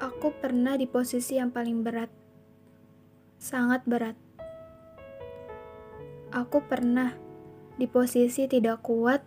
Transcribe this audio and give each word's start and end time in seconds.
Aku 0.00 0.32
pernah 0.32 0.80
di 0.80 0.88
posisi 0.88 1.36
yang 1.36 1.52
paling 1.52 1.84
berat, 1.84 2.08
sangat 3.36 3.84
berat. 3.84 4.16
Aku 6.32 6.64
pernah 6.64 7.12
di 7.76 7.84
posisi 7.84 8.48
tidak 8.48 8.80
kuat 8.80 9.20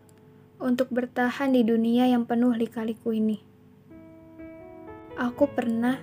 untuk 0.58 0.90
bertahan 0.90 1.54
di 1.54 1.62
dunia 1.62 2.10
yang 2.10 2.26
penuh 2.26 2.58
lika-liku 2.58 3.14
ini. 3.14 3.38
Aku 5.14 5.46
pernah 5.46 6.02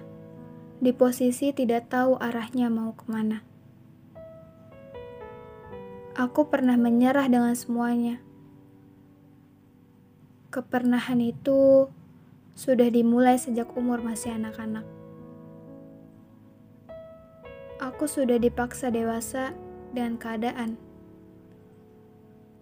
di 0.79 0.95
posisi 0.95 1.51
tidak 1.51 1.91
tahu 1.91 2.15
arahnya 2.23 2.71
mau 2.71 2.95
ke 2.95 3.11
mana. 3.11 3.43
Aku 6.15 6.47
pernah 6.47 6.79
menyerah 6.79 7.27
dengan 7.27 7.59
semuanya. 7.59 8.23
Kepernahan 10.55 11.19
itu 11.19 11.91
sudah 12.55 12.89
dimulai 12.91 13.37
sejak 13.41 13.71
umur 13.75 14.03
masih 14.05 14.35
anak-anak. 14.37 14.85
Aku 17.81 18.05
sudah 18.05 18.37
dipaksa 18.37 18.93
dewasa 18.93 19.57
dengan 19.97 20.21
keadaan. 20.21 20.77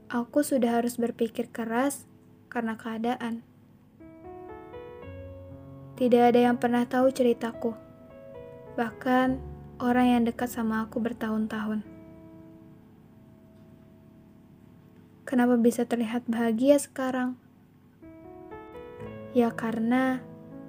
Aku 0.08 0.46
sudah 0.46 0.78
harus 0.78 0.96
berpikir 0.96 1.50
keras 1.50 2.06
karena 2.48 2.78
keadaan. 2.78 3.44
Tidak 5.98 6.22
ada 6.22 6.38
yang 6.48 6.56
pernah 6.56 6.86
tahu 6.86 7.10
ceritaku, 7.10 7.74
bahkan 8.78 9.42
orang 9.82 10.06
yang 10.14 10.22
dekat 10.22 10.46
sama 10.46 10.86
aku 10.86 11.02
bertahun-tahun. 11.02 11.82
Kenapa 15.26 15.58
bisa 15.58 15.84
terlihat 15.84 16.24
bahagia 16.30 16.78
sekarang? 16.78 17.34
Ya 19.38 19.54
karena 19.54 20.18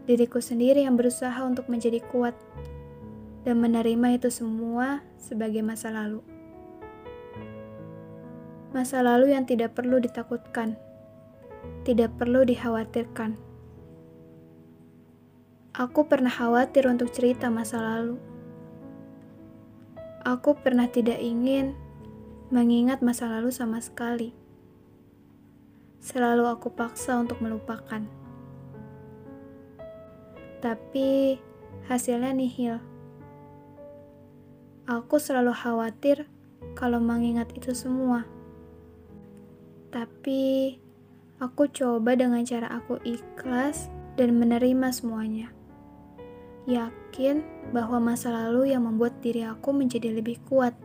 diriku 0.05 0.37
sendiri 0.45 0.85
yang 0.85 0.93
berusaha 0.93 1.41
untuk 1.41 1.65
menjadi 1.73 2.05
kuat 2.05 2.37
dan 3.41 3.57
menerima 3.57 4.21
itu 4.21 4.29
semua 4.29 5.01
sebagai 5.17 5.65
masa 5.65 5.89
lalu. 5.89 6.21
Masa 8.69 9.01
lalu 9.01 9.33
yang 9.33 9.49
tidak 9.49 9.73
perlu 9.73 9.97
ditakutkan, 9.97 10.77
tidak 11.81 12.13
perlu 12.21 12.45
dikhawatirkan. 12.45 13.41
Aku 15.73 16.05
pernah 16.05 16.29
khawatir 16.29 16.85
untuk 16.85 17.09
cerita 17.09 17.49
masa 17.49 17.81
lalu. 17.81 18.21
Aku 20.21 20.53
pernah 20.61 20.85
tidak 20.85 21.17
ingin 21.17 21.73
mengingat 22.53 23.01
masa 23.01 23.33
lalu 23.33 23.49
sama 23.49 23.81
sekali. 23.81 24.29
Selalu 26.05 26.45
aku 26.45 26.69
paksa 26.69 27.17
untuk 27.17 27.41
melupakan 27.41 28.19
tapi 30.59 31.39
hasilnya 31.87 32.35
nihil. 32.35 32.83
Aku 34.89 35.21
selalu 35.21 35.55
khawatir 35.55 36.27
kalau 36.75 36.99
mengingat 36.99 37.49
itu 37.55 37.71
semua. 37.71 38.27
Tapi 39.89 40.75
aku 41.39 41.71
coba 41.71 42.13
dengan 42.19 42.43
cara 42.43 42.67
aku 42.69 42.99
ikhlas 43.07 43.87
dan 44.19 44.35
menerima 44.35 44.91
semuanya. 44.91 45.49
Yakin 46.67 47.41
bahwa 47.71 48.13
masa 48.13 48.29
lalu 48.29 48.75
yang 48.75 48.85
membuat 48.85 49.17
diri 49.23 49.47
aku 49.47 49.71
menjadi 49.73 50.13
lebih 50.13 50.37
kuat, 50.45 50.75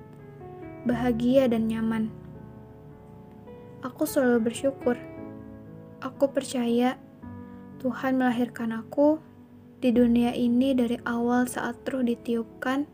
bahagia, 0.89 1.51
dan 1.51 1.69
nyaman. 1.69 2.09
Aku 3.85 4.09
selalu 4.09 4.49
bersyukur. 4.49 4.97
Aku 6.01 6.33
percaya 6.33 6.97
Tuhan 7.85 8.17
melahirkan 8.17 8.73
aku 8.73 9.21
di 9.85 9.93
dunia 9.93 10.33
ini 10.33 10.73
dari 10.73 10.97
awal 11.05 11.45
saat 11.45 11.85
roh 11.93 12.01
ditiupkan, 12.01 12.89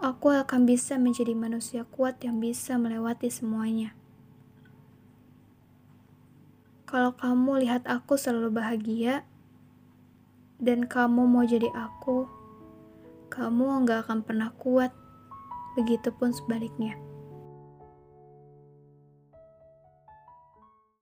aku 0.00 0.32
akan 0.32 0.64
bisa 0.64 0.96
menjadi 0.96 1.36
manusia 1.36 1.84
kuat 1.92 2.24
yang 2.24 2.40
bisa 2.40 2.80
melewati 2.80 3.28
semuanya. 3.28 3.92
Kalau 6.88 7.12
kamu 7.20 7.68
lihat 7.68 7.84
aku 7.84 8.16
selalu 8.16 8.64
bahagia, 8.64 9.28
dan 10.56 10.88
kamu 10.88 11.28
mau 11.28 11.44
jadi 11.44 11.68
aku, 11.76 12.24
kamu 13.28 13.84
nggak 13.84 14.08
akan 14.08 14.24
pernah 14.24 14.56
kuat. 14.56 14.96
Begitupun 15.76 16.32
sebaliknya. 16.32 16.96